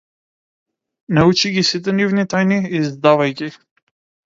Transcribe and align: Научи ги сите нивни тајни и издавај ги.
Научи 1.17 1.51
ги 1.59 1.65
сите 1.69 1.95
нивни 1.99 2.27
тајни 2.33 2.59
и 2.73 2.75
издавај 2.87 3.39
ги. 3.43 3.55